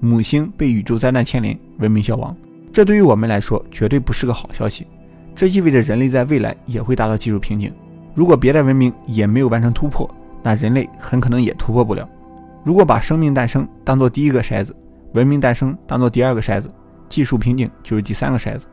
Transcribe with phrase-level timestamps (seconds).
[0.00, 2.34] 母星被宇宙灾难牵连，文明消亡。
[2.72, 4.86] 这对于我们来说绝对不是个好消息。
[5.34, 7.72] 这意味着人类在未来也会达到技术瓶颈。
[8.14, 10.08] 如果别的文明也没有完成突破，
[10.42, 12.08] 那人类很可能也突破不了。
[12.64, 14.74] 如果把生命诞生当做第一个筛子，
[15.12, 16.70] 文明诞生当做第二个筛子，
[17.08, 18.66] 技术瓶颈就是第三个筛子。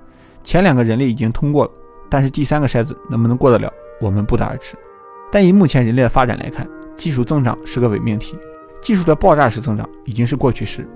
[0.44, 1.72] 前两个人类已经通过了，
[2.10, 4.76] 但是第三个筛子能不能过得了，我们不得而知。
[5.30, 6.66] 但以目前人类的发展来看，
[6.96, 8.38] 技术增长是个伪命题，
[8.82, 10.88] 技术的爆炸式增长已经是过去式。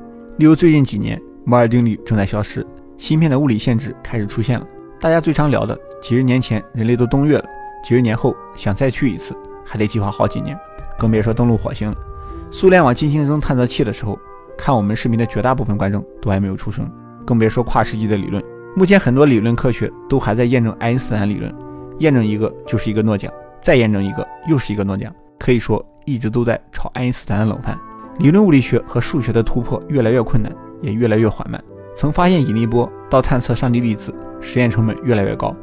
[0.41, 2.65] 例如最近几年，摩尔定律正在消失，
[2.97, 4.65] 芯片的物理限制开始出现了。
[4.99, 7.45] 大家最常聊的，几十年前人类都登月了，
[7.83, 10.57] 几十年后想再去一次，还得计划好几年，
[10.97, 11.95] 更别说登陆火星了。
[12.49, 14.17] 苏联往金星扔探测器的时候，
[14.57, 16.89] 看我们视频的绝大部分观众都还没有出生，
[17.23, 18.43] 更别说跨世纪的理论。
[18.75, 21.53] 目前很多理论科学都还在验证爱因斯坦理论，
[21.99, 27.79] 验证一个就是一个诺奖，再验证一个又是一个诺奖，可以说一直都在炒爱因斯坦的冷饭。
[28.21, 31.59] 理论物理学和数学的突破越来越困难，也越来越缓慢。
[31.97, 35.55] 从发现引力波到探测上帝粒子，实验成本越来越高。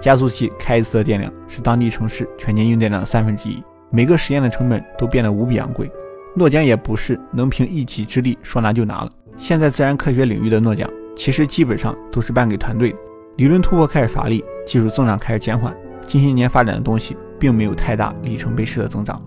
[0.00, 5.90] 加速器开一次的电量是当地城市全年用电量的三分之一，每个实验的成本都变得无比昂贵。
[6.34, 9.10] 诺奖也不是能凭一己之力说拿就拿了。
[9.36, 12.96] 现在自然科学领域的诺奖，其实基本上都是颁给团队。
[13.36, 15.76] 理论突破开始乏力，技术增长开始减缓，
[16.06, 19.20] 近些年发展的东西并没有太大里程碑式的增长，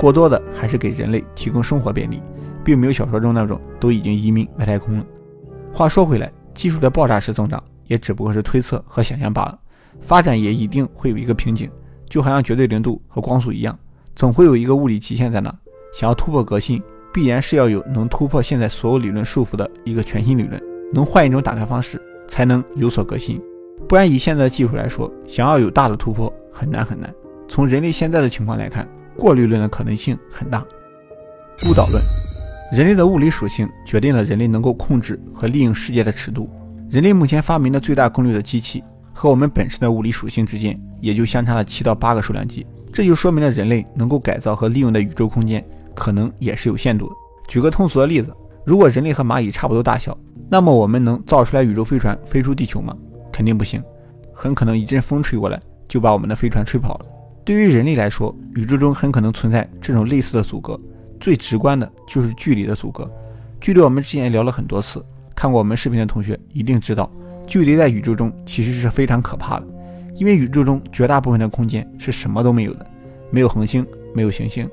[0.00, 2.22] 过多的还是给人类提供生活便利，
[2.64, 5.04] 并没有小说中那种都已经移民外太空了。
[5.74, 9.58] 话说回来，技术的爆炸式增长也只不过是推测和想象罢了，
[10.00, 11.70] 发展也一定会有一个瓶颈，
[12.08, 13.78] 就好像绝对零度和光速一样，
[14.14, 15.54] 总会有一个物理极限在那。
[15.92, 20.58] 想要突破革新，必然是要有能突破现在所有理论束缚的一个全新理论，
[20.94, 23.38] 能换一种打开方式，才能有所革新。
[23.86, 27.12] 不然以现在的技术来说，想要有大的突破很难很难。
[27.48, 28.88] 从人类现在的情况来看，
[29.20, 30.64] 过滤论的可能性很大。
[31.68, 32.02] 误导论，
[32.72, 36.48] 人类的物理属性决定了人类能够控制和利用世界的尺度。
[36.88, 42.66] 人类目前发明的最大功率的机器，和我们本身的物理属性之间，也就相差了七到八个数量级。
[42.92, 45.64] 这就说明了人类能够改造和利用的宇宙空间。
[45.92, 47.14] 可能也是有限度的。
[47.46, 48.34] 举个通俗的例子，
[48.64, 50.16] 如果人类和蚂蚁差不多大小，
[50.48, 52.96] 那么我们能造出来宇宙飞船飞出地球吗？
[53.30, 53.82] 肯定不行，
[54.32, 57.06] 很可能一阵风吹过来就把我们的飞船吹跑了。
[57.44, 60.78] 对于人类来说，宇宙中很可能存在这种类似的阻隔，
[61.18, 63.10] 最直观的就是距离的阻隔。
[63.60, 67.10] 距离我们之前聊了很多次，看过我们视频的同学一定知道，
[67.46, 69.66] 距离在宇宙中其实是非常可怕的，
[70.14, 72.86] 因为宇宙中绝大部分的空间是什么都没有的，
[73.30, 73.84] 没有恒星，
[74.14, 74.68] 没有行星。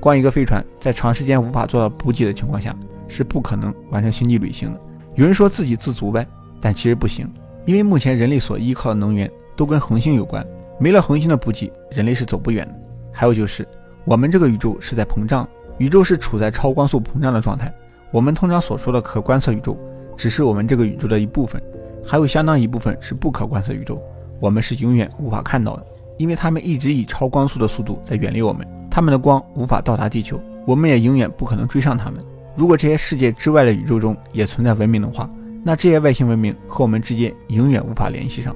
[0.00, 2.74] 光一个飞船在长时间无法做到补给的情况下，
[3.06, 4.80] 是不可能完成星际旅行的。
[5.14, 6.26] 有人说自给自足呗，
[6.60, 7.30] 但其实不行，
[7.66, 10.44] 因为目前人类所依靠的能源都跟恒星有关，
[10.82, 12.74] 没了恒星的补给，人类是走不远的。
[13.12, 13.64] 还有就是，
[14.04, 15.48] 我们这个宇宙是在膨胀，
[15.78, 17.72] 宇宙是处在超光速膨胀的状态。
[18.10, 19.78] 我们通常所说的可观测宇宙，
[20.16, 21.62] 只是我们这个宇宙的一部分，
[22.04, 24.02] 还有相当一部分是不可观测宇宙，
[24.40, 25.86] 我们是永远无法看到的，
[26.18, 28.66] 因为他们一直以超光速的速度在远离我们。
[28.90, 32.20] 他们的光无法到达地球，我们也永远不可能追上他们。
[32.56, 35.30] 如果这些世界之外的宇宙中也存在文明的话，
[35.64, 38.52] 那这些外星文明和我们之间永远无法联系上，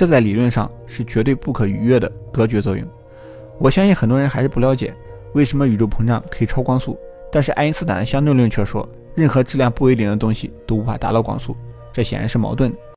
[0.00, 2.88] 这在理论上是绝对不可逾越的隔绝作用。
[3.58, 4.94] 我相信很多人还是不了解
[5.34, 6.98] 为什么宇宙膨胀可以超光速，
[7.30, 11.54] 但是爱因斯坦的相对论却说任何质量不为零的东西都无法达到光速，
[11.92, 12.78] 这显然是矛盾的。